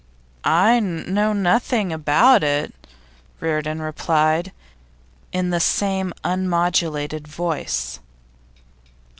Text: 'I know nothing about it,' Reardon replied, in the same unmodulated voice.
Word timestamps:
'I 0.45 0.79
know 0.79 1.31
nothing 1.31 1.93
about 1.93 2.41
it,' 2.43 2.73
Reardon 3.39 3.83
replied, 3.83 4.51
in 5.31 5.51
the 5.51 5.59
same 5.59 6.11
unmodulated 6.23 7.27
voice. 7.27 7.99